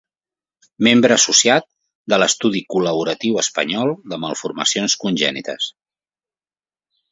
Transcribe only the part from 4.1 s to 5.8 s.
de Malformacions Congènites.